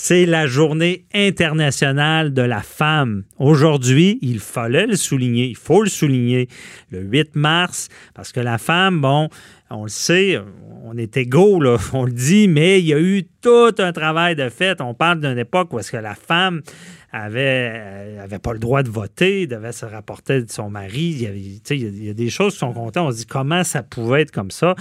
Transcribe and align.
C'est 0.00 0.26
la 0.26 0.46
journée 0.46 1.06
internationale 1.12 2.32
de 2.32 2.40
la 2.40 2.62
femme. 2.62 3.24
Aujourd'hui, 3.36 4.20
il 4.22 4.38
fallait 4.38 4.86
le 4.86 4.94
souligner, 4.94 5.46
il 5.46 5.56
faut 5.56 5.82
le 5.82 5.88
souligner, 5.88 6.48
le 6.92 7.00
8 7.00 7.34
mars, 7.34 7.88
parce 8.14 8.30
que 8.30 8.38
la 8.38 8.58
femme, 8.58 9.00
bon, 9.00 9.28
on 9.70 9.82
le 9.82 9.88
sait, 9.88 10.38
on 10.84 10.96
est 10.96 11.16
égaux, 11.16 11.60
on 11.92 12.04
le 12.04 12.12
dit, 12.12 12.46
mais 12.46 12.78
il 12.78 12.86
y 12.86 12.94
a 12.94 13.00
eu 13.00 13.24
tout 13.42 13.74
un 13.78 13.92
travail 13.92 14.36
de 14.36 14.48
fait. 14.50 14.80
On 14.80 14.94
parle 14.94 15.18
d'une 15.18 15.36
époque 15.36 15.72
où 15.72 15.80
la 15.92 16.14
femme 16.14 16.62
avait, 17.10 17.72
euh, 17.74 18.22
avait 18.22 18.38
pas 18.38 18.52
le 18.52 18.60
droit 18.60 18.84
de 18.84 18.90
voter, 18.90 19.48
devait 19.48 19.72
se 19.72 19.84
rapporter 19.84 20.42
de 20.42 20.50
son 20.50 20.70
mari. 20.70 21.10
Il 21.16 21.22
y, 21.22 21.26
avait, 21.26 21.40
il 21.40 22.04
y 22.04 22.10
a 22.10 22.14
des 22.14 22.30
choses 22.30 22.52
qui 22.52 22.60
sont 22.60 22.72
comptées. 22.72 23.00
On 23.00 23.10
se 23.10 23.16
dit 23.16 23.26
comment 23.26 23.64
ça 23.64 23.82
pouvait 23.82 24.22
être 24.22 24.30
comme 24.30 24.52
ça? 24.52 24.76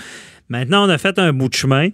Maintenant, 0.48 0.86
on 0.86 0.90
a 0.90 1.00
fait 1.00 1.18
un 1.18 1.34
bout 1.34 1.50
de 1.50 1.56
chemin. 1.56 1.90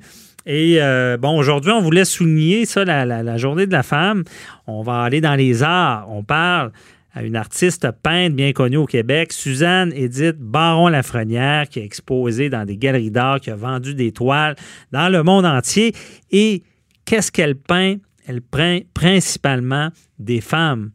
Et 0.45 0.77
euh, 0.81 1.17
bon, 1.17 1.37
aujourd'hui, 1.37 1.71
on 1.71 1.81
voulait 1.81 2.05
souligner 2.05 2.65
ça, 2.65 2.83
la, 2.83 3.37
journée 3.37 3.65
de 3.65 3.71
la 3.71 3.83
femme. 3.83 4.23
On 4.67 4.81
va 4.81 5.01
aller 5.01 5.21
dans 5.21 5.35
les 5.35 5.63
arts. 5.63 6.07
On 6.09 6.23
parle 6.23 6.71
à 7.13 7.23
une 7.23 7.35
artiste 7.35 7.87
peintre 8.01 8.35
bien 8.35 8.53
connue 8.53 8.77
au 8.77 8.85
Québec, 8.85 9.31
Suzanne 9.31 9.93
Edith 9.95 10.37
Baron-Lafrenière, 10.39 11.69
qui 11.69 11.79
a 11.79 11.83
exposé 11.83 12.49
dans 12.49 12.65
des 12.65 12.75
galeries 12.75 13.11
d'art, 13.11 13.39
qui 13.39 13.51
a 13.51 13.55
vendu 13.55 13.93
des 13.93 14.11
toiles 14.11 14.55
dans 14.91 15.09
le 15.09 15.21
monde 15.21 15.45
entier. 15.45 15.93
Et 16.31 16.63
qu'est-ce 17.05 17.31
qu'elle 17.31 17.55
peint? 17.55 17.97
Elle 18.25 18.41
peint 18.41 18.79
principalement 18.93 19.89
des 20.17 20.41
femmes. 20.41 20.91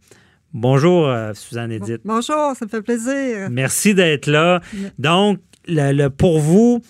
Bonjour, 0.52 1.06
euh, 1.06 1.34
Suzanne 1.34 1.70
Edith. 1.70 2.00
Bonjour, 2.04 2.54
ça 2.56 2.64
me 2.64 2.68
fait 2.70 2.82
plaisir. 2.82 3.48
Merci 3.50 3.94
d'être 3.94 4.26
là. 4.26 4.60
Donc, 4.98 5.38
le 5.68 6.08
pour 6.08 6.40
vous, 6.40 6.82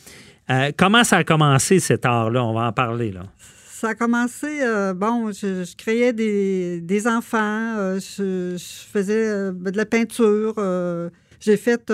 euh, 0.50 0.70
comment 0.76 1.04
ça 1.04 1.18
a 1.18 1.24
commencé 1.24 1.80
cet 1.80 2.06
art-là? 2.06 2.44
On 2.44 2.54
va 2.54 2.66
en 2.68 2.72
parler. 2.72 3.12
là. 3.12 3.22
Ça 3.38 3.90
a 3.90 3.94
commencé, 3.94 4.60
euh, 4.62 4.92
bon, 4.92 5.30
je, 5.30 5.76
créais 5.76 6.12
des, 6.12 7.06
enfants, 7.06 7.77
euh, 7.78 8.00
je, 8.00 8.56
faisais 8.92 9.52
de 9.52 9.77
la 9.77 9.86
peinture, 9.86 10.55
j'ai 11.38 11.56
fait 11.56 11.92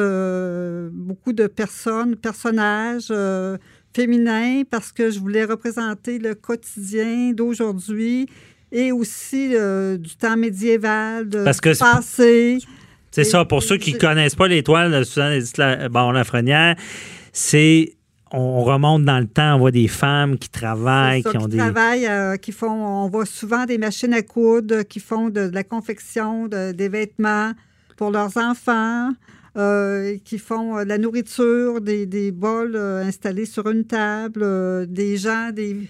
beaucoup 0.92 1.34
de 1.34 1.46
personnes, 1.46 2.16
personnages 2.16 3.12
féminins 3.94 4.62
parce 4.70 4.92
que 4.92 5.10
je 5.10 5.18
voulais 5.18 5.44
représenter 5.44 6.18
le 6.18 6.34
quotidien 6.34 7.32
d'aujourd'hui 7.32 8.26
et 8.72 8.90
aussi 8.90 9.50
du 9.50 10.16
temps 10.16 10.38
médiéval, 10.38 11.28
de 11.28 11.44
parce 11.44 11.60
que 11.60 11.78
passé. 11.78 12.60
C'est 13.10 13.24
ça, 13.24 13.44
pour 13.44 13.62
ceux 13.62 13.76
qui 13.76 13.92
ne 13.92 13.98
connaissent 13.98 14.34
pas 14.34 14.48
l'étoile 14.48 14.90
de 14.90 15.04
Suzanne 15.04 15.40
Lafrenière, 15.58 16.76
c'est 17.32 17.94
on 18.36 18.64
remonte 18.64 19.04
dans 19.04 19.20
le 19.20 19.26
temps, 19.26 19.54
on 19.54 19.58
voit 19.58 19.70
des 19.70 19.88
femmes 19.88 20.38
qui 20.38 20.48
travaillent, 20.48 21.22
qui, 21.22 21.36
ont 21.36 21.46
des. 21.46 21.56
travaillent, 21.56 22.06
euh, 22.06 22.36
qui 22.36 22.52
font. 22.52 22.70
On 23.04 23.08
voit 23.08 23.26
souvent 23.26 23.64
des 23.64 23.78
machines 23.78 24.12
à 24.12 24.22
coudre 24.22 24.82
qui 24.82 25.00
font 25.00 25.30
de, 25.30 25.50
la 25.52 25.62
confection, 25.62 26.48
des 26.48 26.88
vêtements 26.88 27.52
pour 27.96 28.10
leurs 28.10 28.36
enfants. 28.36 29.10
Euh, 29.56 30.16
qui 30.24 30.38
font 30.38 30.78
euh, 30.78 30.82
de 30.82 30.88
la 30.88 30.98
nourriture, 30.98 31.80
des, 31.80 32.32
bols 32.32 32.74
installés 32.74 33.46
sur 33.46 33.70
une 33.70 33.84
table, 33.84 34.44
des 34.88 35.16
gens, 35.16 35.52
des, 35.52 35.88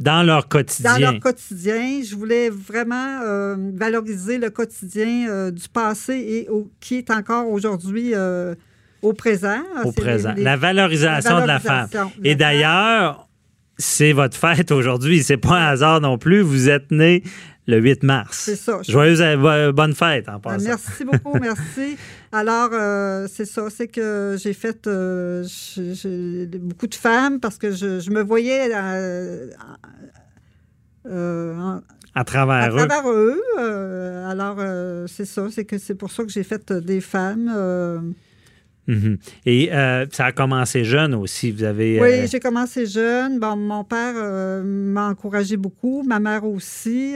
Dans 0.00 0.26
leur 0.26 0.48
quotidien. 0.48 0.94
Dans 0.94 0.98
leur 0.98 1.20
quotidien. 1.20 2.02
Je 2.02 2.16
voulais 2.16 2.50
vraiment 2.50 3.20
valoriser 3.72 4.38
le 4.38 4.50
quotidien 4.50 5.52
du 5.52 5.68
passé 5.68 6.14
et 6.14 6.48
qui 6.80 6.96
est 6.96 7.10
encore 7.12 7.48
aujourd'hui 7.48 8.14
au 9.02 9.12
présent. 9.12 9.62
Au 9.84 9.92
présent. 9.92 10.34
la, 10.36 10.56
valorisation 10.56 11.40
de 11.40 11.46
la 11.46 11.60
femme. 11.60 11.88
Et 12.24 12.34
d'ailleurs, 12.34 13.28
c'est 13.78 14.12
votre 14.12 14.36
fête 14.36 14.70
aujourd'hui. 14.70 15.22
C'est 15.22 15.36
pas 15.36 15.56
un 15.56 15.66
hasard 15.68 16.00
non 16.00 16.18
plus. 16.18 16.40
Vous 16.40 16.68
êtes 16.68 16.90
né 16.90 17.22
le 17.68 17.78
8 17.78 18.02
mars. 18.02 18.42
C'est 18.44 18.56
ça. 18.56 18.80
Joyeuse 18.88 19.22
euh, 19.22 19.72
bonne 19.72 19.94
fête 19.94 20.28
en 20.28 20.40
passant. 20.40 20.64
Merci 20.64 21.04
beaucoup, 21.04 21.38
merci. 21.40 21.96
Alors, 22.32 22.70
euh, 22.72 23.28
c'est 23.30 23.44
ça, 23.44 23.68
c'est 23.70 23.86
que 23.88 24.36
j'ai 24.40 24.54
fait 24.54 24.86
euh, 24.86 25.44
beaucoup 26.60 26.86
de 26.86 26.94
femmes 26.94 27.40
parce 27.40 27.58
que 27.58 27.70
je, 27.70 28.10
me 28.10 28.22
voyais 28.22 28.72
à 28.72 28.94
travers 32.24 32.74
eux. 32.74 32.80
À 32.80 32.86
travers 32.86 33.10
eux. 33.10 33.38
alors, 34.26 34.56
c'est 35.06 35.26
ça, 35.26 35.48
c'est 35.50 35.66
que 35.66 35.76
c'est 35.78 35.94
pour 35.94 36.10
ça 36.10 36.24
que 36.24 36.30
j'ai 36.30 36.44
fait 36.44 36.72
des 36.72 37.02
femmes. 37.02 38.14
Mhm. 38.88 39.18
Et 39.44 39.70
euh, 39.72 40.06
ça 40.10 40.26
a 40.26 40.32
commencé 40.32 40.82
jeune 40.82 41.14
aussi. 41.14 41.50
Vous 41.52 41.62
avez. 41.62 42.00
Oui, 42.00 42.08
euh, 42.08 42.26
j'ai 42.26 42.40
commencé 42.40 42.86
jeune. 42.86 43.38
Bon, 43.38 43.54
mon 43.54 43.84
père 43.84 44.14
euh, 44.16 44.62
m'a 44.64 45.08
encouragé 45.08 45.58
beaucoup, 45.58 46.02
ma 46.02 46.18
mère 46.18 46.44
aussi. 46.44 47.14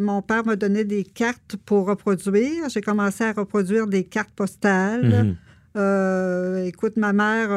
mon 0.00 0.22
père 0.22 0.46
m'a 0.46 0.56
donné 0.56 0.84
des 0.84 1.04
cartes 1.04 1.56
pour 1.66 1.88
reproduire. 1.88 2.68
J'ai 2.68 2.80
commencé 2.80 3.24
à 3.24 3.32
reproduire 3.32 3.86
des 3.88 4.04
cartes 4.04 4.30
postales. 4.34 5.36
Mhm. 5.74 6.64
écoute, 6.64 6.96
ma 6.96 7.12
mère, 7.12 7.48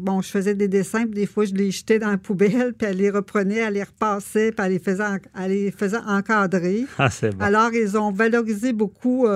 bon, 0.00 0.22
je 0.22 0.28
faisais 0.28 0.54
des 0.54 0.68
dessins, 0.68 1.04
puis 1.04 1.14
des 1.14 1.26
fois, 1.26 1.44
je 1.44 1.54
les 1.54 1.70
jetais 1.70 1.98
dans 1.98 2.10
la 2.10 2.18
poubelle, 2.18 2.72
puis 2.72 2.88
elle 2.88 2.96
les 2.96 3.10
reprenait, 3.10 3.58
elle 3.58 3.74
les 3.74 3.82
repassait, 3.82 4.52
puis 4.52 4.66
elle 4.66 4.72
les 4.72 4.78
faisait, 4.78 5.04
elle 5.38 5.50
les 5.50 5.70
faisait 5.70 5.98
encadrer. 6.06 6.86
Ah, 6.98 7.10
c'est 7.10 7.34
bon. 7.34 7.44
Alors, 7.44 7.72
ils 7.72 7.96
ont 7.98 8.10
valorisé 8.10 8.72
beaucoup 8.72 9.26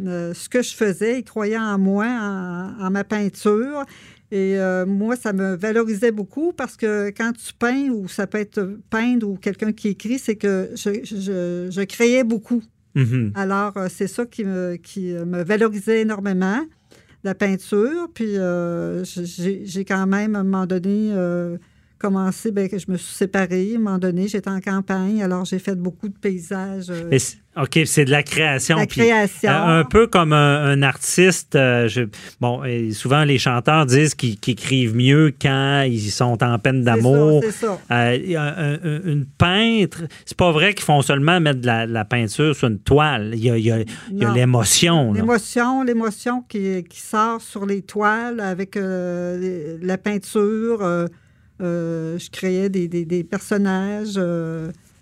euh, 0.00 0.34
ce 0.34 0.48
que 0.48 0.62
je 0.62 0.74
faisais. 0.74 1.20
Ils 1.20 1.24
croyaient 1.24 1.58
en 1.58 1.78
moi, 1.78 2.06
en, 2.06 2.90
ma 2.90 3.04
peinture. 3.04 3.84
Et 4.30 4.58
euh, 4.58 4.84
moi, 4.86 5.16
ça 5.16 5.32
me 5.32 5.54
valorisait 5.54 6.10
beaucoup 6.10 6.52
parce 6.52 6.76
que 6.76 7.10
quand 7.10 7.32
tu 7.32 7.52
peins, 7.54 7.90
ou 7.90 8.08
ça 8.08 8.26
peut 8.26 8.38
être 8.38 8.78
peindre 8.90 9.28
ou 9.28 9.36
quelqu'un 9.36 9.72
qui 9.72 9.88
écrit, 9.88 10.18
c'est 10.18 10.36
que 10.36 10.70
je, 10.74 11.84
créais 11.84 12.24
beaucoup. 12.24 12.62
Mm-hmm. 12.96 13.32
Alors, 13.34 13.76
euh, 13.76 13.86
c'est 13.88 14.08
ça 14.08 14.26
qui 14.26 14.44
me, 14.44 14.76
qui 14.76 15.12
me 15.12 15.42
valorisait 15.42 16.00
énormément, 16.00 16.60
la 17.22 17.34
peinture. 17.34 18.08
Puis, 18.12 18.34
j'ai 19.04 19.84
quand 19.84 20.06
même, 20.06 20.34
à 20.34 20.40
un 20.40 20.44
moment 20.44 20.66
donné, 20.66 21.12
commencé, 22.04 22.52
que 22.52 22.78
je 22.78 22.90
me 22.90 22.98
suis 22.98 23.14
séparée. 23.14 23.72
À 23.72 23.76
un 23.76 23.78
moment 23.78 23.98
donné, 23.98 24.28
j'étais 24.28 24.50
en 24.50 24.60
campagne, 24.60 25.22
alors 25.22 25.46
j'ai 25.46 25.58
fait 25.58 25.74
beaucoup 25.74 26.08
de 26.08 26.18
paysages. 26.18 26.92
OK, 27.56 27.78
c'est 27.86 28.04
de 28.04 28.10
la 28.10 28.22
création. 28.22 28.76
La 28.76 28.86
création. 28.86 29.48
Euh, 29.48 29.80
un 29.80 29.84
peu 29.84 30.06
comme 30.06 30.32
un, 30.32 30.82
artiste. 30.82 31.54
Euh, 31.54 31.88
bon, 32.40 32.62
souvent 32.92 33.24
les 33.24 33.38
chanteurs 33.38 33.86
disent 33.86 34.14
qu'ils 34.14 34.36
écrivent 34.48 34.94
mieux 34.94 35.32
quand 35.40 35.82
ils 35.82 36.10
sont 36.10 36.42
en 36.42 36.58
peine 36.58 36.82
d'amour. 36.82 37.42
Euh, 37.90 39.00
une 39.04 39.24
peintre, 39.24 40.02
c'est 40.26 40.36
pas 40.36 40.50
vrai 40.50 40.74
qu'ils 40.74 40.84
font 40.84 41.00
seulement 41.00 41.40
mettre 41.40 41.60
de 41.60 41.92
la, 41.92 42.04
peinture 42.04 42.54
sur 42.54 42.68
une 42.68 42.80
toile. 42.80 43.30
Il 43.34 43.44
y 43.44 43.70
a, 43.70 43.78
l'émotion. 44.34 45.12
L'émotion, 45.12 45.84
l'émotion 45.84 46.42
qui, 46.46 46.84
qui, 46.84 47.00
sort 47.00 47.40
sur 47.40 47.64
les 47.64 47.82
toiles 47.82 48.40
avec 48.40 48.76
la 48.76 49.96
peinture. 49.96 51.08
Je 51.60 52.30
créais 52.30 52.68
des, 52.68 52.88
des, 52.88 53.24
personnages. 53.24 54.14
je, 54.14 54.94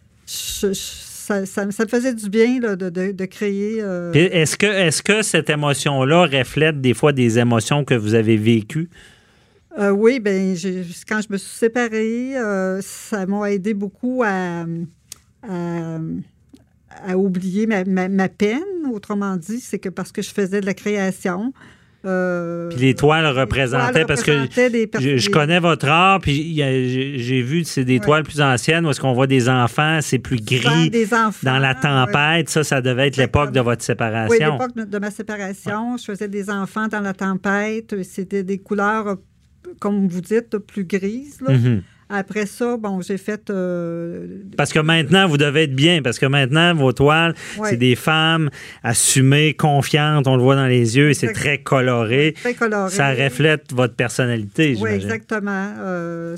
ça, 1.22 1.64
me 1.64 1.70
faisait 1.70 2.14
du 2.14 2.28
bien 2.28 2.58
de, 2.58 3.24
créer. 3.24 3.80
Euh, 3.80 4.12
est-ce 4.12 4.56
que, 4.56 4.66
est 4.66 5.02
que 5.02 5.22
cette 5.22 5.50
émotion-là 5.50 6.26
reflète 6.26 6.80
des 6.80 6.94
fois 6.94 7.12
des 7.12 7.38
émotions 7.38 7.84
que 7.84 7.94
vous 7.94 8.14
avez 8.14 8.36
vécues? 8.36 8.88
Euh, 9.78 9.90
oui, 9.90 10.20
ben 10.20 10.54
quand 11.08 11.20
je 11.22 11.32
me 11.32 11.38
suis 11.38 11.56
séparée, 11.56 12.36
euh, 12.36 12.80
ça 12.82 13.24
m'a 13.24 13.50
aidé 13.50 13.72
beaucoup 13.72 14.22
à, 14.24 14.66
à, 15.42 17.16
oublier 17.16 17.66
ma, 17.66 17.84
ma, 17.84 18.28
peine. 18.28 18.60
Autrement 18.92 19.36
dit, 19.36 19.60
c'est 19.60 19.78
que 19.78 19.88
parce 19.88 20.12
que 20.12 20.20
je 20.20 20.30
faisais 20.30 20.60
de 20.60 20.66
la 20.66 20.74
création, 20.74 21.54
euh, 22.04 22.68
puis 22.68 22.80
les 22.80 22.94
toiles 22.94 23.26
représentaient, 23.26 24.04
parce 24.04 24.22
que 24.22 24.32
je, 24.52 25.30
connais 25.30 25.60
votre 25.60 25.88
art, 25.88 26.20
puis 26.20 26.56
j'ai 26.56 27.42
vu 27.42 27.64
c'est 27.64 27.84
des 27.84 28.00
toiles 28.00 28.24
plus 28.24 28.40
anciennes 28.40 28.84
où 28.86 28.90
est-ce 28.90 29.00
qu'on 29.00 29.12
voit 29.12 29.26
des 29.26 29.48
enfants, 29.48 30.00
c'est 30.02 30.18
plus 30.18 30.42
gris 30.42 30.90
dans 31.42 31.58
la 31.58 31.74
tempête. 31.74 32.48
Ça, 32.48 32.64
ça 32.64 32.80
devait 32.80 33.08
être 33.08 33.16
l'époque 33.16 33.52
de 33.52 33.60
votre 33.60 33.82
séparation. 33.82 34.56
Oui, 34.58 34.58
l'époque 34.58 34.88
de 34.88 34.98
ma 34.98 35.10
séparation. 35.10 35.96
Je 35.96 36.04
faisais 36.04 36.28
des 36.28 36.50
enfants 36.50 36.88
dans 36.88 37.00
la 37.00 37.12
tempête. 37.12 38.02
C'était 38.02 38.42
des 38.42 38.58
couleurs, 38.58 39.16
comme 39.80 40.08
vous 40.08 40.20
dites, 40.20 40.58
plus 40.58 40.84
grises. 40.84 41.40
Là. 41.40 41.54
Mm-hmm. 41.54 41.82
Après 42.14 42.44
ça, 42.44 42.76
bon, 42.76 43.00
j'ai 43.00 43.16
fait. 43.16 43.48
Euh, 43.48 44.26
parce 44.58 44.70
que 44.72 44.78
maintenant, 44.78 45.26
vous 45.26 45.38
devez 45.38 45.62
être 45.62 45.74
bien, 45.74 46.02
parce 46.02 46.18
que 46.18 46.26
maintenant, 46.26 46.74
vos 46.74 46.92
toiles, 46.92 47.34
c'est 47.64 47.78
des 47.78 47.96
femmes 47.96 48.50
assumées, 48.82 49.54
confiantes, 49.54 50.26
on 50.26 50.36
le 50.36 50.42
voit 50.42 50.56
dans 50.56 50.66
les 50.66 50.98
yeux, 50.98 51.08
et 51.08 51.14
c'est 51.14 51.32
très 51.32 51.58
coloré. 51.58 52.34
Très 52.38 52.52
coloré. 52.52 52.90
Ça 52.90 53.14
reflète 53.14 53.72
votre 53.72 53.94
personnalité, 53.94 54.76
Oui, 54.78 54.90
exactement. 54.90 55.72
Euh, 55.78 56.36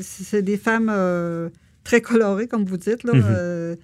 c'est 0.00 0.42
des 0.42 0.56
femmes 0.56 0.92
euh, 0.94 1.48
très 1.82 2.00
colorées, 2.00 2.46
comme 2.46 2.64
vous 2.64 2.76
dites. 2.76 3.02
Là. 3.02 3.14
Mhm. 3.14 3.76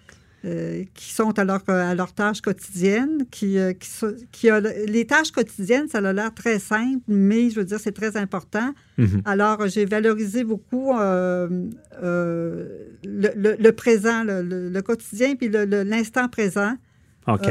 Euh, 0.47 0.85
qui 0.95 1.13
sont 1.13 1.37
à 1.39 1.45
leur, 1.45 1.63
à 1.69 1.95
leur 1.95 2.13
tâche 2.13 2.41
quotidienne, 2.41 3.25
qui, 3.31 3.59
euh, 3.59 3.73
qui, 3.73 3.89
sont- 3.89 4.15
qui 4.31 4.49
a, 4.49 4.61
les 4.61 5.05
tâches 5.05 5.33
quotidiennes, 5.33 5.89
ça 5.89 5.99
a 5.99 6.13
l'air 6.13 6.33
très 6.33 6.59
simple, 6.61 7.01
mais 7.09 7.51
je 7.51 7.57
veux 7.59 7.65
dire, 7.65 7.81
c'est 7.81 7.91
très 7.93 8.17
important. 8.17 8.73
Mhm. 8.97 9.23
Alors, 9.25 9.67
j'ai 9.67 9.85
valorisé 9.87 10.45
beaucoup 10.45 10.93
euh, 10.97 11.49
euh, 12.03 12.69
le, 13.05 13.29
le- 13.37 13.57
le 13.59 13.73
présent, 13.73 14.23
le, 14.25 14.81
quotidien, 14.83 15.35
puis 15.35 15.49
l'instant 15.51 16.29
présent, 16.29 16.75
OK. 17.27 17.49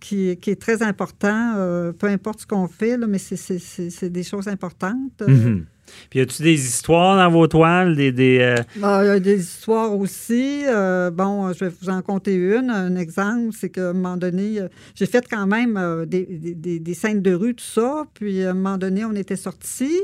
Qui, 0.00 0.36
qui 0.36 0.50
est 0.50 0.60
très 0.60 0.82
important, 0.82 1.54
euh, 1.56 1.92
peu 1.92 2.06
importe 2.06 2.40
ce 2.42 2.46
qu'on 2.46 2.68
fait, 2.68 2.96
là, 2.96 3.06
mais 3.06 3.18
c'est- 3.18 4.04
des 4.08 4.22
choses 4.22 4.48
importantes. 4.48 5.22
Mhm. 5.26 5.64
Puis, 6.10 6.18
y 6.18 6.22
a-tu 6.22 6.42
des 6.42 6.52
histoires 6.66 7.16
dans 7.16 7.30
vos 7.32 7.46
toiles? 7.46 7.96
Des, 7.96 8.12
des, 8.12 8.38
euh, 8.40 8.56
il 8.76 8.80
y 8.82 8.84
a 8.84 9.18
des 9.18 9.40
histoires 9.40 9.96
aussi. 9.96 10.62
Euh, 10.66 11.10
bon, 11.10 11.50
je 11.54 11.64
vais 11.64 11.72
vous 11.80 11.88
en 11.88 12.02
compter 12.02 12.34
une. 12.34 12.68
Un 12.68 12.94
exemple, 12.96 13.54
c'est 13.58 13.70
qu'à 13.70 13.90
un 13.90 13.92
moment 13.94 14.18
donné, 14.18 14.60
euh, 14.60 14.68
j'ai 14.94 15.06
fait 15.06 15.26
quand 15.30 15.46
même 15.46 16.04
des, 16.06 16.26
des- 16.26 16.54
des- 16.54 16.78
des 16.78 16.94
scènes 16.94 17.22
de 17.22 17.32
rue, 17.32 17.54
tout 17.54 17.64
ça. 17.64 18.04
Puis 18.12 18.42
à 18.44 18.50
un 18.50 18.54
moment 18.54 18.76
donné, 18.76 19.04
on 19.06 19.14
était 19.14 19.36
sortis. 19.36 19.98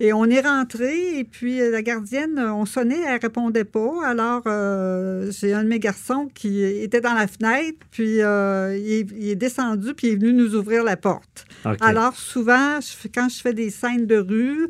Et 0.00 0.12
on 0.12 0.24
est 0.26 0.40
rentré, 0.40 1.18
et 1.18 1.24
puis 1.24 1.60
euh, 1.60 1.70
la 1.70 1.80
gardienne, 1.82 2.36
euh, 2.38 2.52
on 2.52 2.66
sonnait, 2.66 2.98
elle 3.06 3.20
répondait 3.22 3.64
pas. 3.64 3.92
Alors, 4.04 4.42
euh, 4.46 5.30
j'ai 5.30 5.52
un 5.54 5.62
de 5.62 5.68
mes 5.68 5.78
garçons 5.78 6.28
qui 6.34 6.62
était 6.64 7.00
dans 7.00 7.14
la 7.14 7.26
fenêtre, 7.28 7.78
puis 7.92 8.20
euh, 8.20 8.76
il, 8.76 8.92
est, 8.92 9.06
il 9.16 9.28
est 9.30 9.36
descendu, 9.36 9.94
puis 9.94 10.08
il 10.08 10.12
est 10.14 10.16
venu 10.16 10.32
nous 10.32 10.54
ouvrir 10.56 10.82
la 10.82 10.96
porte. 10.96 11.44
Alors, 11.80 12.16
souvent, 12.16 12.80
je 12.80 13.08
quand 13.14 13.28
je 13.28 13.40
fais 13.40 13.54
des 13.54 13.70
scènes 13.70 14.06
de 14.06 14.16
rue, 14.16 14.66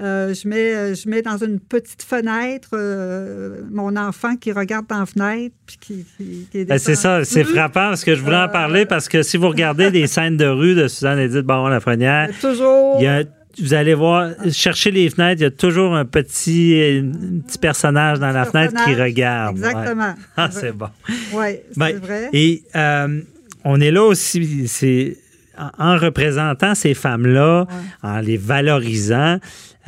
euh, 0.00 0.32
je, 0.32 0.48
mets, 0.48 0.94
je 0.94 1.06
mets 1.06 1.20
dans 1.20 1.36
une 1.36 1.60
petite 1.60 2.02
fenêtre 2.02 2.70
euh, 2.72 3.60
mon 3.70 3.94
enfant 3.96 4.36
qui 4.36 4.50
regarde 4.52 4.86
dans 4.86 5.00
la 5.00 5.04
fenêtre, 5.06 5.54
puis 5.66 5.76
qui, 5.78 6.06
qui- 6.16 6.46
qui 6.50 6.58
est 6.60 6.64
Ben, 6.64 6.78
c'est 6.78 6.94
ça, 6.94 7.22
c'est 7.26 7.44
frappant 7.44 7.90
parce 7.90 8.02
que 8.04 8.14
je 8.14 8.22
voulais 8.22 8.38
en 8.38 8.48
parler 8.48 8.86
parce 8.86 9.06
que 9.10 9.22
si 9.22 9.36
vous 9.36 9.48
regardez 9.48 9.90
des 9.90 10.06
scènes 10.06 10.38
de 10.38 10.46
rue 10.46 10.74
de 10.74 10.88
Suzanne 10.88 11.18
Edith 11.18 11.44
Baron-Lafrenière, 11.44 12.30
Toujours. 12.40 12.96
il 13.00 13.04
y 13.04 13.06
a 13.06 13.22
vous 13.60 13.74
allez 13.74 13.94
voir, 13.94 14.30
chercher 14.52 14.90
les 14.90 15.10
fenêtres, 15.10 15.40
il 15.40 15.44
y 15.44 15.46
a 15.46 15.50
toujours 15.50 15.94
un 15.94 16.04
petit, 16.04 16.80
un 17.02 17.40
petit 17.46 17.58
personnage 17.58 18.18
dans 18.18 18.30
la 18.30 18.44
fenêtre 18.44 18.74
qui 18.84 18.94
regarde. 18.94 19.58
Ouais. 19.58 19.66
Exactement. 19.68 20.14
Ah, 20.36 20.48
c'est 20.50 20.72
bon. 20.72 20.88
Oui, 21.34 21.44
c'est 21.70 21.78
Ben, 21.78 21.98
vrai. 21.98 22.28
Et 22.32 22.62
euh, 22.76 23.20
on 23.64 23.80
est 23.80 23.90
là 23.90 24.02
aussi, 24.04 24.66
c'est 24.68 25.16
en- 25.58 25.92
en 25.92 25.96
représentant 25.98 26.74
ces 26.74 26.94
femmes-là, 26.94 27.62
Ouais. 27.68 28.08
en 28.08 28.20
les 28.20 28.36
valorisant, 28.38 29.38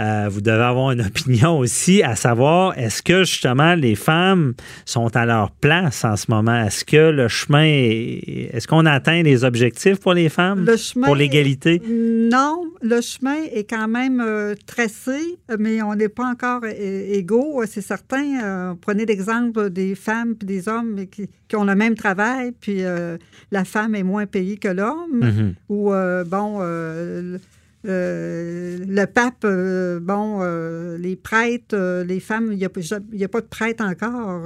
euh, 0.00 0.28
vous 0.30 0.40
devez 0.40 0.62
avoir 0.62 0.90
une 0.92 1.00
opinion 1.06 1.58
aussi 1.58 2.02
à 2.02 2.16
savoir 2.16 2.76
est-ce 2.78 3.02
que 3.02 3.20
justement 3.24 3.74
les 3.74 3.94
femmes 3.94 4.54
sont 4.84 5.14
à 5.16 5.24
leur 5.26 5.50
place 5.50 6.04
en 6.04 6.16
ce 6.16 6.26
moment? 6.30 6.64
Est-ce 6.64 6.84
que 6.84 7.10
le 7.10 7.28
chemin, 7.28 7.64
est- 7.64 8.50
est-ce 8.52 8.66
qu'on 8.68 8.86
atteint 8.86 9.22
les 9.22 9.44
objectifs 9.44 10.00
pour 10.00 10.14
les 10.14 10.28
femmes? 10.28 10.64
Le 10.66 10.76
chemin, 10.76 11.06
pour 11.06 11.16
l'égalité? 11.16 11.80
Non, 11.88 12.64
le 12.82 13.00
chemin 13.00 13.36
est 13.52 13.68
quand 13.68 13.88
même 13.88 14.20
euh, 14.20 14.54
tracé, 14.66 15.18
mais 15.58 15.80
on 15.82 15.94
n'est 15.94 16.08
pas 16.08 16.26
encore 16.26 16.64
égaux, 16.66 17.62
c'est 17.66 17.80
certain. 17.80 18.24
Euh, 18.42 18.74
prenez 18.80 19.06
l'exemple 19.06 19.70
des 19.70 19.94
femmes 19.94 20.34
et 20.42 20.44
des 20.44 20.68
hommes 20.68 21.06
qui, 21.10 21.28
qui 21.48 21.56
ont 21.56 21.64
le 21.64 21.74
même 21.74 21.94
travail, 21.94 22.52
puis 22.60 22.84
euh, 22.84 23.16
la 23.52 23.64
femme 23.64 23.94
est 23.94 24.02
moins 24.02 24.26
payée 24.26 24.56
que 24.56 24.68
l'homme. 24.68 25.20
Mhm. 25.22 25.54
Ou, 25.68 25.92
euh, 25.92 26.24
bon, 26.24 26.58
euh, 26.60 27.38
euh, 27.86 28.73
le 28.96 29.06
pape, 29.06 29.44
euh, 29.44 29.98
bon, 30.00 30.38
euh, 30.42 30.96
les 30.98 31.16
prêtres, 31.16 31.74
euh, 31.74 32.04
les 32.04 32.20
femmes, 32.20 32.48
il 32.52 32.58
n'y 32.58 32.64
a, 32.64 32.68
pas- 32.68 32.80
a 32.80 33.40
de 33.40 33.46
prêtre 33.46 33.84
encore 33.84 34.42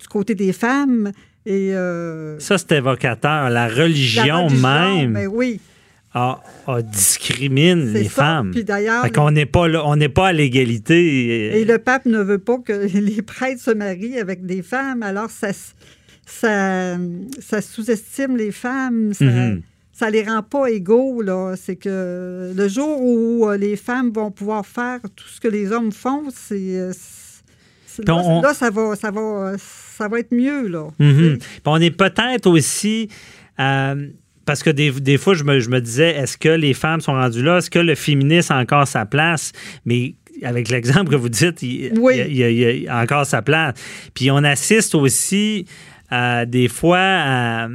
du 0.00 0.06
côté 0.08 0.34
des 0.36 0.52
femmes. 0.52 1.10
Et, 1.44 1.72
Ça, 2.38 2.56
c'est 2.58 2.72
évocateur. 2.72 3.50
La 3.50 3.50
la 3.50 3.68
religion, 3.68 4.48
même 4.48 5.12
ben 5.12 5.26
oui, 5.26 5.60
a- 6.14 6.40
a 6.68 6.80
discrimine 6.82 7.92
les 7.92 8.04
ça. 8.04 8.10
femmes. 8.10 8.50
Puis 8.52 8.64
d'ailleurs, 8.64 9.10
qu'on 9.12 9.30
n'est 9.32 9.44
pas 9.46 9.66
là, 9.68 9.82
on 9.84 9.96
n'est 9.96 10.08
pas 10.08 10.28
à 10.28 10.32
l'égalité. 10.32 11.58
Et 11.60 11.64
le 11.64 11.78
pape 11.78 12.06
ne 12.06 12.20
veut 12.22 12.38
pas 12.38 12.58
que 12.58 12.72
les 13.10 13.22
prêtres 13.22 13.60
se 13.60 13.72
marient 13.72 14.18
avec 14.18 14.46
des 14.46 14.62
femmes, 14.62 15.02
alors 15.02 15.28
ça, 15.30 15.48
ça, 16.26 16.96
ça 17.40 17.60
sous-estime 17.60 18.36
les 18.36 18.52
femmes, 18.52 19.12
ça, 19.12 19.24
Mhm. 19.24 19.60
Ça 19.96 20.10
les 20.10 20.22
rend 20.24 20.42
pas 20.42 20.66
égaux. 20.70 21.22
Là. 21.22 21.54
C'est 21.56 21.76
que 21.76 22.52
le 22.54 22.68
jour 22.68 23.00
où 23.00 23.48
euh, 23.48 23.56
les 23.56 23.76
femmes 23.76 24.10
vont 24.12 24.30
pouvoir 24.30 24.66
faire 24.66 25.00
tout 25.16 25.28
ce 25.28 25.40
que 25.40 25.48
les 25.48 25.72
hommes 25.72 25.92
font, 25.92 26.24
c'est. 26.34 26.76
euh, 26.76 26.92
Là, 28.06 28.16
on- 28.16 28.42
là, 28.42 28.52
ça, 28.54 28.70
va, 28.70 28.96
ça, 28.96 29.12
va, 29.12 29.52
ça 29.56 30.08
va 30.08 30.18
être 30.18 30.32
mieux. 30.34 30.66
Là. 30.66 30.88
Mhm. 30.98 31.38
On 31.64 31.80
est 31.80 31.92
peut-être 31.92 32.46
aussi. 32.48 33.08
euh, 33.60 34.08
parce 34.46 34.62
que 34.64 34.70
des, 34.70 34.90
des 34.90 35.16
fois, 35.16 35.34
je 35.34 35.44
me, 35.44 35.58
je 35.60 35.70
me 35.70 35.80
disais, 35.80 36.10
est-ce 36.10 36.36
que 36.36 36.48
les 36.50 36.74
femmes 36.74 37.00
sont 37.00 37.12
rendues 37.12 37.42
là? 37.42 37.58
Est-ce 37.58 37.70
que 37.70 37.78
le 37.78 37.94
féminisme 37.94 38.52
a 38.52 38.58
encore 38.58 38.86
sa 38.88 39.06
place? 39.06 39.52
Mais 39.86 40.16
avec 40.42 40.68
l'exemple 40.70 41.08
que 41.12 41.16
vous 41.16 41.28
dites, 41.30 41.62
il, 41.62 41.96
Oui. 41.98 42.14
il 42.28 42.42
a, 42.42 42.50
il 42.50 42.82
il 42.82 42.90
encore 42.90 43.24
sa 43.26 43.40
place. 43.42 43.74
Puis 44.12 44.30
on 44.32 44.38
assiste 44.38 44.94
aussi 44.96 45.64
euh, 46.12 46.44
des 46.46 46.66
fois 46.68 46.98
à, 47.00 47.68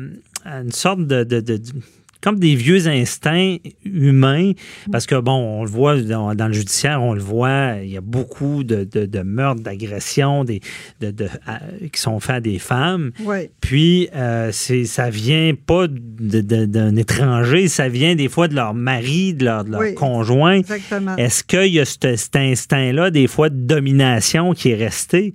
à 0.44 0.60
une 0.62 0.72
sorte 0.74 1.00
de, 1.08 1.24
de- 1.24 1.40
de- 1.40 1.58
de- 1.58 1.72
comme 2.22 2.38
des 2.40 2.56
vieux 2.56 2.88
instincts 2.88 3.58
humains, 3.86 4.52
parce 4.92 5.06
que, 5.06 5.16
bon, 5.16 5.32
on 5.60 5.64
le 5.64 5.70
voit 5.70 6.02
dans, 6.02 6.36
dans 6.36 6.48
le 6.48 6.54
judiciaire, 6.54 7.02
on 7.02 7.14
le 7.14 7.22
voit, 7.22 7.76
il 7.82 7.90
y 7.90 7.98
a 7.98 8.02
beaucoup 8.02 8.64
de, 8.64 8.84
de- 8.84 9.06
de 9.06 9.20
meurtres, 9.22 9.62
d'agressions 9.62 10.44
des, 10.44 10.60
de, 11.00 11.12
de- 11.12 11.30
à- 11.48 11.60
qui 11.92 12.00
sont 12.02 12.20
faits 12.20 12.36
à 12.36 12.42
des 12.42 12.60
femmes. 12.60 13.12
Oui, 13.24 13.50
Puis, 13.62 14.10
euh, 14.16 14.50
c'est, 14.52 14.86
ça 14.86 15.10
vient 15.10 15.54
pas 15.56 15.88
d'un 15.88 16.96
étranger, 16.96 17.68
ça 17.68 17.88
vient 17.90 18.16
des 18.16 18.28
fois 18.30 18.48
de 18.48 18.56
leur 18.56 18.74
mari, 18.74 19.34
de 19.34 19.46
leur, 19.46 19.64
de 19.64 19.72
leur 19.72 19.80
Oui. 19.82 19.94
conjoint. 19.96 20.56
exactement. 20.60 21.16
Est-ce 21.16 21.44
qu'il 21.44 21.74
y 21.74 21.80
a 21.80 21.86
ce- 21.86 22.16
cet 22.18 22.36
instinct-là, 22.36 23.12
des 23.12 23.28
fois, 23.28 23.50
de 23.50 23.56
domination 23.56 24.54
qui 24.54 24.72
est 24.72 24.76
resté 24.76 25.34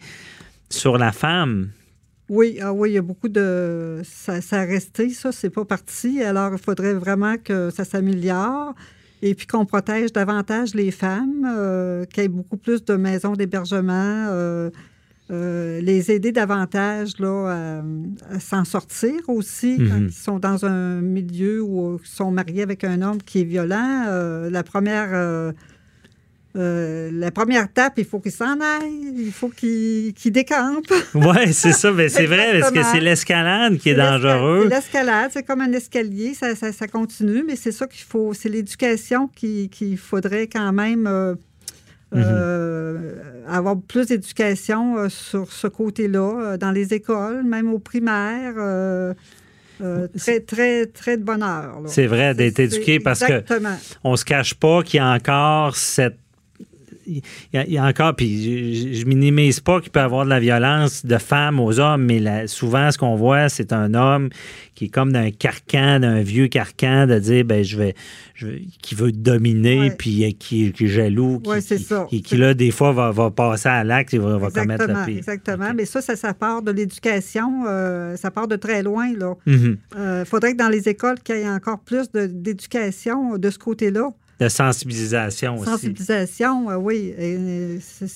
sur 0.68 0.98
la 0.98 1.12
femme? 1.12 1.68
Oui, 2.36 2.58
ah 2.60 2.72
oui, 2.72 2.90
il 2.90 2.94
y 2.94 2.98
a 2.98 3.02
beaucoup 3.10 3.28
de. 3.28 4.00
Ça, 4.04 4.40
ça 4.40 4.56
a 4.60 4.64
resté, 4.64 5.10
ça, 5.10 5.30
c'est 5.32 5.50
pas 5.50 5.64
parti. 5.64 6.22
Alors, 6.22 6.50
il 6.52 6.58
faudrait 6.58 6.94
vraiment 6.94 7.36
que 7.48 7.70
ça 7.70 7.84
s'améliore 7.84 8.74
et 9.22 9.34
puis 9.34 9.46
qu'on 9.46 9.64
protège 9.64 10.12
davantage 10.12 10.74
les 10.74 10.90
femmes, 10.90 11.46
euh, 11.46 12.04
qu'il 12.06 12.22
y 12.22 12.26
ait 12.26 12.28
beaucoup 12.28 12.56
plus 12.66 12.84
de 12.84 12.94
maisons 12.96 13.34
d'hébergement, 13.34 14.26
euh, 14.30 14.70
euh, 15.30 15.80
les 15.80 16.10
aider 16.10 16.32
davantage 16.32 17.12
là, 17.18 17.80
à, 18.30 18.34
à 18.36 18.40
s'en 18.40 18.64
sortir 18.64 19.14
aussi 19.28 19.78
quand 19.78 20.00
Mhm. 20.00 20.06
ils 20.08 20.12
sont 20.12 20.38
dans 20.38 20.66
un 20.66 21.00
milieu 21.00 21.62
où 21.62 21.98
ils 22.02 22.06
sont 22.06 22.30
mariés 22.30 22.62
avec 22.62 22.84
un 22.84 23.00
homme 23.00 23.22
qui 23.28 23.40
est 23.42 23.44
violent. 23.44 24.04
Euh, 24.08 24.50
la 24.50 24.62
première. 24.62 25.10
Euh, 26.56 27.10
la 27.12 27.30
première 27.32 27.72
tape, 27.72 27.94
il 27.98 28.04
faut 28.04 28.20
qu'il 28.20 28.30
s'en 28.32 28.60
aille, 28.60 29.12
il 29.16 29.32
faut 29.32 29.48
qu'il 29.48 30.14
décampe. 30.26 30.86
Oui, 31.14 31.52
c'est 31.52 31.72
ça. 31.72 31.90
Mais 31.92 32.08
c'est 32.08 32.26
vrai, 32.26 32.60
parce 32.60 32.70
que 32.72 32.82
c'est 32.84 33.00
l'escalade 33.00 33.76
qui 33.78 33.90
est 33.90 33.94
dangereux. 33.94 34.68
C'est 34.68 34.74
l'escalade, 34.76 35.30
c'est 35.32 35.42
comme 35.42 35.60
un 35.62 35.72
escalier, 35.72 36.34
ça, 36.34 36.54
ça- 36.54 36.72
ça 36.72 36.86
continue, 36.86 37.42
mais 37.46 37.56
c'est 37.56 37.72
ça 37.72 37.86
qu'il 37.88 38.04
faut, 38.04 38.32
c'est 38.34 38.48
l'éducation 38.48 39.28
qui- 39.34 39.68
qu'il 39.68 39.98
faudrait 39.98 40.46
quand 40.46 40.72
même 40.72 41.06
euh, 41.08 41.34
euh, 42.14 43.14
avoir 43.48 43.76
plus 43.80 44.06
d'éducation 44.06 45.08
sur 45.08 45.52
ce 45.52 45.66
côté-là, 45.66 46.56
dans 46.58 46.70
les 46.70 46.94
écoles, 46.94 47.42
même 47.44 47.72
au 47.72 47.78
primaire. 47.78 48.54
euh, 48.58 49.12
euh, 49.82 50.06
très, 50.16 50.38
très, 50.38 50.86
très 50.86 51.16
de 51.16 51.24
bonheur. 51.24 51.80
C'est 51.86 52.06
vrai 52.06 52.32
d'être 52.32 52.60
éduqué 52.60 53.00
parce 53.00 53.18
que 53.18 53.24
Exactement. 53.24 53.76
on 54.04 54.14
se 54.14 54.24
cache 54.24 54.54
pas 54.54 54.84
qu'il 54.84 54.98
y 54.98 55.00
a 55.00 55.10
encore 55.12 55.74
cette 55.74 56.16
il 57.06 57.22
y, 57.52 57.78
a, 57.78 57.84
encore, 57.84 58.14
puis 58.16 58.92
je, 58.94 59.00
je 59.00 59.04
minimise 59.06 59.60
pas 59.60 59.80
qu'il 59.80 59.90
peut 59.90 60.00
y 60.00 60.02
avoir 60.02 60.24
de 60.24 60.30
la 60.30 60.40
violence 60.40 61.04
de 61.04 61.18
femmes 61.18 61.60
aux 61.60 61.78
hommes, 61.80 62.04
mais 62.04 62.18
la- 62.18 62.46
souvent, 62.46 62.90
ce 62.90 62.98
qu'on 62.98 63.14
voit, 63.16 63.48
c'est 63.48 63.72
un 63.72 63.94
homme 63.94 64.28
qui 64.74 64.86
est 64.86 64.88
comme 64.88 65.12
d'un 65.12 65.30
carcan, 65.30 66.00
d'un 66.00 66.20
vieux 66.22 66.48
carcan, 66.48 67.06
de 67.06 67.18
dire, 67.18 67.44
ben, 67.44 67.62
je 67.62 67.76
vais, 67.76 67.94
je 68.34 68.48
qui 68.82 68.94
veut 68.94 69.12
dominer, 69.12 69.78
Ouais. 69.80 69.94
puis 69.96 70.24
euh, 70.24 70.30
qui, 70.38 70.72
qui 70.72 70.84
est 70.84 70.88
jaloux, 70.88 71.40
qui, 71.40 71.50
Ouais, 71.50 71.60
c'est 71.60 71.76
qui- 71.76 71.84
ça. 71.84 72.06
qui- 72.10 72.22
qui, 72.22 72.36
là, 72.36 72.54
des 72.54 72.70
fois, 72.70 72.92
va, 72.92 73.10
va 73.12 73.30
passer 73.30 73.68
à 73.68 73.84
l'acte 73.84 74.14
et 74.14 74.18
va, 74.18 74.36
va 74.38 74.50
commettre 74.50 74.86
le 74.86 75.04
pire. 75.06 75.18
exactement. 75.18 75.66
OK. 75.68 75.74
Mais 75.76 75.84
ça, 75.84 76.00
ça, 76.00 76.16
ça 76.16 76.34
part 76.34 76.62
de 76.62 76.72
l'éducation, 76.72 77.64
euh, 77.68 78.16
ça 78.16 78.30
part 78.30 78.48
de 78.48 78.56
très 78.56 78.82
loin. 78.82 79.12
Là. 79.16 79.34
Il 79.46 79.76
faudrait 80.26 80.52
que 80.52 80.58
dans 80.58 80.68
les 80.68 80.88
écoles, 80.88 81.20
qu'il 81.22 81.36
y 81.36 81.40
ait 81.40 81.48
encore 81.48 81.78
plus 81.80 82.10
de- 82.12 82.26
d'éducation 82.26 83.38
de 83.38 83.50
ce 83.50 83.58
côté-là. 83.58 84.10
De 84.40 84.48
sensibilisation 84.48 85.56
aussi. 85.58 85.70
Sensibilisation, 85.70 86.70
euh, 86.70 86.76
oui. 86.76 87.14
euh, 87.18 87.78
c'est- 87.80 88.06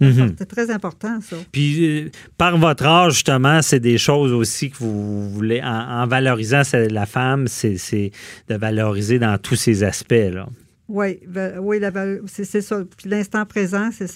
Mhm. 0.00 0.36
C'est 0.38 0.46
très 0.46 0.70
important, 0.70 1.20
ça. 1.20 1.34
Puis, 1.50 2.04
euh, 2.04 2.08
par 2.36 2.56
votre 2.56 2.86
âge, 2.86 3.14
justement, 3.14 3.62
c'est 3.62 3.80
des 3.80 3.98
choses 3.98 4.32
aussi 4.32 4.70
que 4.70 4.76
vous 4.78 5.28
voulez, 5.30 5.60
en, 5.60 6.02
en 6.02 6.06
valorisant 6.06 6.62
la 6.88 7.04
femme, 7.04 7.48
c'est 7.48 8.12
de 8.48 8.54
valoriser 8.54 9.18
dans 9.18 9.36
tous 9.38 9.56
ces 9.56 9.82
aspects-là. 9.82 10.46
Oui, 10.88 11.18
va- 11.26 11.60
oui 11.60 11.80
val- 11.90 12.20
c'est 12.26 12.60
ça. 12.60 12.84
Puis 12.96 13.10
l'instant 13.10 13.44
présent, 13.44 13.90
c'est- 13.92 14.06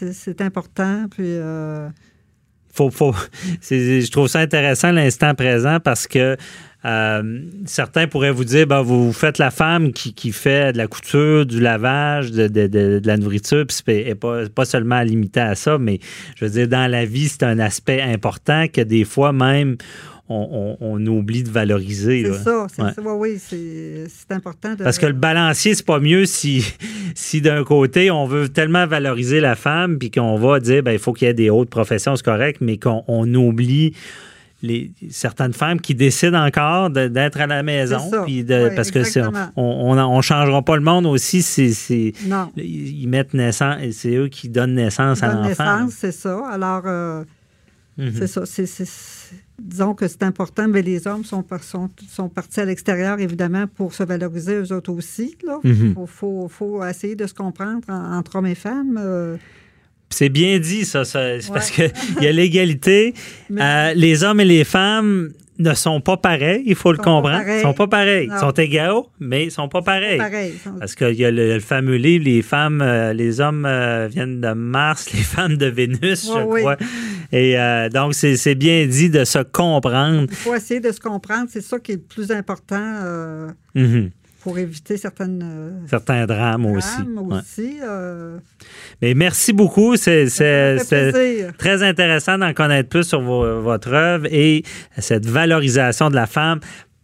important. 0.40 1.06
Puis, 1.10 1.24
euh, 1.26 1.88
faut, 2.72 2.90
faut, 2.90 3.12
je 3.60 4.08
trouve 4.10 4.28
ça 4.28 4.38
intéressant 4.38 4.92
l'instant 4.92 5.34
présent 5.34 5.80
parce 5.80 6.06
que 6.06 6.36
euh, 6.84 7.40
certains 7.64 8.08
pourraient 8.08 8.32
vous 8.32 8.44
dire, 8.44 8.66
ben, 8.66 8.82
vous 8.82 9.12
faites 9.12 9.38
la 9.38 9.50
femme 9.50 9.92
qui, 9.92 10.14
qui, 10.14 10.32
fait 10.32 10.72
de 10.72 10.78
la 10.78 10.88
couture, 10.88 11.46
du 11.46 11.60
lavage, 11.60 12.32
de, 12.32 12.48
de, 12.48 12.66
de, 12.66 13.00
la 13.04 13.16
nourriture, 13.16 13.64
puis 13.66 13.76
c'est 13.86 14.14
pas, 14.16 14.48
pas 14.48 14.64
seulement 14.64 15.00
limité 15.02 15.40
à 15.40 15.54
ça, 15.54 15.78
mais 15.78 16.00
je 16.36 16.44
veux 16.44 16.50
dire, 16.50 16.68
dans 16.68 16.90
la 16.90 17.04
vie, 17.04 17.28
c'est 17.28 17.44
un 17.44 17.60
aspect 17.60 18.02
important 18.02 18.66
que 18.66 18.80
des 18.80 19.04
fois 19.04 19.32
même, 19.32 19.76
on, 20.28 20.76
on, 20.80 21.06
oublie 21.06 21.42
de 21.42 21.50
valoriser. 21.50 22.24
C'est 22.24 22.44
ça, 22.44 22.66
c'est 22.74 22.82
ça. 22.82 23.14
oui, 23.14 23.38
c'est 23.38 24.34
important. 24.34 24.74
De... 24.74 24.82
Parce 24.82 24.98
que 24.98 25.06
le 25.06 25.12
balancier, 25.12 25.74
c'est 25.74 25.86
pas 25.86 26.00
mieux 26.00 26.24
si, 26.26 26.64
si 27.14 27.40
d'un 27.40 27.64
côté, 27.64 28.10
on 28.10 28.26
veut 28.26 28.48
tellement 28.48 28.86
valoriser 28.86 29.40
la 29.40 29.56
femme, 29.56 29.98
puis 29.98 30.10
qu'on 30.10 30.36
va 30.36 30.60
dire, 30.60 30.82
ben, 30.82 30.92
il 30.92 30.98
faut 30.98 31.12
qu'il 31.12 31.28
y 31.28 31.30
ait 31.30 31.34
des 31.34 31.50
hautes 31.50 31.70
professions, 31.70 32.16
c'est 32.16 32.24
correct, 32.24 32.58
mais 32.60 32.78
qu'on 32.78 33.34
oublie 33.34 33.94
les, 34.62 34.92
certaines 35.10 35.52
femmes 35.52 35.80
qui 35.80 35.94
décident 35.94 36.44
encore 36.44 36.90
d'être 36.90 37.40
à 37.40 37.46
la 37.46 37.62
maison. 37.62 38.10
Puis 38.24 38.44
parce 38.74 38.90
que 38.90 39.02
on 39.56 39.94
ne 39.94 40.22
changera 40.22 40.62
pas 40.62 40.76
le 40.76 40.82
monde 40.82 41.06
aussi 41.06 41.42
si, 41.42 42.14
ils 42.56 43.08
mettent 43.08 43.34
naissance, 43.34 43.76
c'est 43.92 44.14
eux 44.14 44.28
qui 44.28 44.48
donnent 44.48 44.74
naissance 44.74 45.22
à 45.22 45.32
l'enfant. 45.32 45.88
c'est 45.90 46.12
ça. 46.12 46.46
Alors, 46.48 46.82
euh, 46.86 47.24
mhm. 47.98 48.12
c'est 48.14 48.26
ça. 48.26 48.42
disons 49.58 49.94
que 49.94 50.08
c'est 50.08 50.22
important, 50.22 50.68
mais 50.68 50.82
les 50.82 51.06
hommes 51.06 51.24
sont, 51.24 51.44
sont, 51.60 51.90
sont 52.08 52.28
partis 52.28 52.60
à 52.60 52.64
l'extérieur, 52.64 53.18
évidemment, 53.20 53.66
pour 53.66 53.94
se 53.94 54.02
valoriser 54.02 54.54
eux 54.54 54.72
autres 54.72 54.92
aussi. 54.92 55.36
Il 55.64 55.70
mhm. 55.70 56.06
faut, 56.06 56.48
faut, 56.48 56.84
essayer 56.84 57.16
de 57.16 57.26
se 57.26 57.34
comprendre 57.34 57.88
entre 57.88 58.36
hommes 58.36 58.46
et 58.46 58.54
femmes. 58.54 58.98
Euh, 59.00 59.36
c'est 60.12 60.28
bien 60.28 60.58
dit, 60.58 60.84
ça. 60.84 61.02
Parce 61.52 61.70
qu'il 61.70 61.92
y 62.20 62.26
a 62.26 62.32
l'égalité. 62.32 63.14
Euh, 63.60 63.92
les 63.94 64.24
hommes 64.24 64.40
et 64.40 64.46
les 64.46 64.64
femmes 64.64 65.30
ne 65.58 65.74
sont 65.74 66.00
pas 66.00 66.16
pareils, 66.16 66.62
il 66.64 66.74
faut 66.74 66.90
le 66.90 66.98
comprendre. 66.98 67.42
Ils 67.46 67.60
sont 67.60 67.74
pas 67.74 67.86
pareils. 67.86 68.28
Ils 68.32 68.38
sont 68.38 68.52
égaux, 68.52 69.10
mais 69.20 69.44
ils 69.44 69.50
sont 69.50 69.68
pas 69.68 69.82
pareils. 69.82 70.20
Parce 70.78 70.94
qu'il 70.94 71.14
y 71.14 71.24
a 71.24 71.30
le, 71.30 71.60
fameux 71.60 71.96
livre, 71.96 72.24
les 72.24 72.40
femmes, 72.40 72.80
euh, 72.80 73.12
les 73.12 73.42
hommes 73.42 73.66
euh, 73.66 74.08
viennent 74.10 74.40
de 74.40 74.52
Mars, 74.52 75.10
les 75.14 75.20
femmes 75.20 75.58
de 75.58 75.66
Vénus, 75.66 76.26
je 76.34 76.58
crois. 76.58 76.76
Et 77.30 77.56
donc, 77.92 78.14
c'est 78.14 78.54
bien 78.54 78.86
dit 78.86 79.10
de 79.10 79.24
se 79.24 79.40
comprendre. 79.40 80.26
Il 80.30 80.34
faut 80.34 80.54
essayer 80.54 80.80
de 80.80 80.92
se 80.92 81.00
comprendre. 81.00 81.48
C'est 81.50 81.60
ça 81.60 81.78
qui 81.78 81.92
est 81.92 81.96
le 81.96 82.00
plus 82.00 82.30
important. 82.30 82.96
Mm-hmm 83.76 84.10
pour 84.42 84.58
éviter 84.58 84.96
certaines, 84.96 85.42
euh, 85.42 85.86
certains 85.88 86.26
drames, 86.26 86.66
aussi. 86.66 87.02
aussi 87.30 87.78
euh. 87.82 88.38
Mais 89.00 89.14
merci 89.14 89.52
beaucoup. 89.52 89.96
C'est 89.96 90.26
très 91.58 91.82
intéressant 91.82 92.38
d'en 92.38 92.52
connaître 92.52 92.88
plus 92.88 93.04
sur 93.04 93.20
votre 93.20 93.92
œuvre 93.92 94.26
et 94.30 94.64
cette 94.98 95.26
valorisation 95.26 96.10
de 96.10 96.14
la 96.14 96.26
femme 96.26 96.60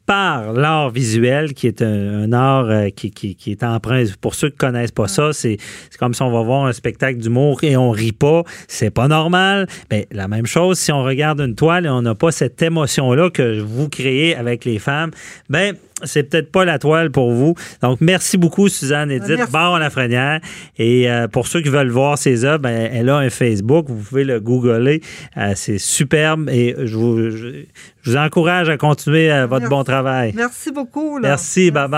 par 0.09 0.55
l'art 0.55 0.89
visuel, 0.89 1.53
qui 1.53 1.67
est 1.67 1.83
un, 1.83 2.33
art 2.33 2.71
euh, 2.71 2.89
qui, 2.89 3.11
qui, 3.11 3.35
qui, 3.35 3.51
est 3.51 3.63
empreint. 3.63 4.05
Pour 4.23 4.35
ceux 4.35 4.49
qui 4.49 4.55
ne 4.55 4.59
connaissent 4.71 4.91
pas 4.91 5.07
ça, 5.07 5.35
c'est 5.35 5.59
comme 5.99 6.15
si 6.15 6.23
on 6.23 6.31
va 6.31 6.41
voir 6.41 6.65
un 6.65 6.73
spectacle 6.73 7.19
d'humour 7.19 7.63
et 7.63 7.77
on 7.77 7.91
rit 7.91 8.13
pas. 8.13 8.43
C'est 8.69 8.91
pas 8.91 9.07
normal. 9.07 9.67
Mais 9.91 10.09
la 10.11 10.27
même 10.27 10.47
chose, 10.47 10.79
si 10.79 10.93
on 10.93 11.05
regarde 11.05 11.43
une 11.43 11.55
toile 11.55 11.85
et 11.85 11.91
on 11.91 12.01
n'a 12.01 12.15
pas 12.15 12.33
cette 12.33 12.63
émotion-là 12.63 13.29
que 13.29 13.61
vous 13.61 13.91
créez 13.91 14.35
avec 14.35 14.65
les 14.65 14.79
femmes, 14.79 15.11
ben 15.51 15.77
c'est 16.05 16.25
peut-être 16.25 16.51
pas 16.51 16.65
la 16.65 16.79
toile 16.79 17.11
pour 17.11 17.33
vous. 17.33 17.55
Donc, 17.83 18.01
merci 18.01 18.39
beaucoup, 18.39 18.69
Suzanne 18.69 19.11
Edith 19.11 19.51
Barre 19.51 19.79
Lafrenière. 19.79 20.41
Et 20.79 21.11
euh, 21.11 21.29
pour 21.29 21.47
ceux 21.47 21.61
qui 21.61 21.69
veulent 21.69 21.91
voir 21.91 22.19
ses 22.19 22.45
œuvres, 22.45 22.59
ben, 22.59 22.91
elle 22.93 23.09
a 23.09 23.17
un 23.17 23.31
Facebook. 23.31 23.87
Vous 23.89 24.03
pouvez 24.03 24.25
le 24.25 24.41
googler. 24.41 25.03
Euh, 25.37 25.53
c'est 25.55 25.79
superbe 25.79 26.49
et 26.51 26.75
je 26.79 26.97
vous, 26.97 27.31
je, 27.31 27.65
vous, 28.05 28.17
encourage 28.17 28.69
à 28.69 28.77
continuer 28.77 29.31
euh, 29.31 29.47
votre 29.47 29.69
bon 29.69 29.85
travail. 29.85 30.33
Merci 30.35 30.71
beaucoup. 30.71 31.19
Merci, 31.19 31.71
bye 31.71 31.89
bye. 31.89 31.97